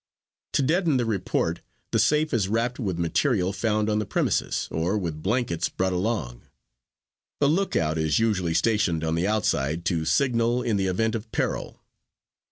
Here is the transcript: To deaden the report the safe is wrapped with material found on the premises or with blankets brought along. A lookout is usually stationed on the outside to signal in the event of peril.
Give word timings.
To 0.53 0.63
deaden 0.63 0.97
the 0.97 1.05
report 1.05 1.61
the 1.91 1.99
safe 1.99 2.33
is 2.33 2.47
wrapped 2.47 2.79
with 2.79 2.97
material 2.97 3.53
found 3.53 3.87
on 3.87 3.99
the 3.99 4.05
premises 4.07 4.67
or 4.71 4.97
with 4.97 5.21
blankets 5.21 5.69
brought 5.69 5.93
along. 5.93 6.41
A 7.39 7.45
lookout 7.45 7.99
is 7.99 8.17
usually 8.17 8.55
stationed 8.55 9.03
on 9.03 9.13
the 9.13 9.27
outside 9.27 9.85
to 9.85 10.03
signal 10.05 10.63
in 10.63 10.77
the 10.77 10.87
event 10.87 11.13
of 11.13 11.31
peril. 11.31 11.83